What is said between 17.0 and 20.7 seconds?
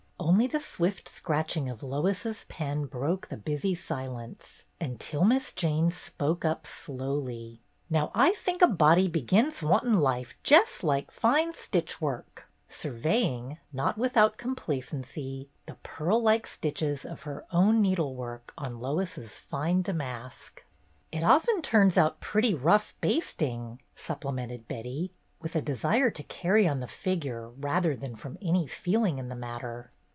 of her own needlework on Lois's fine damask.